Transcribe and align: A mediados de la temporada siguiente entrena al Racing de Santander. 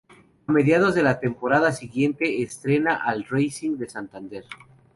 A 0.47 0.51
mediados 0.51 0.95
de 0.95 1.03
la 1.03 1.19
temporada 1.19 1.71
siguiente 1.73 2.41
entrena 2.41 2.95
al 2.95 3.23
Racing 3.25 3.77
de 3.77 3.87
Santander. 3.87 4.45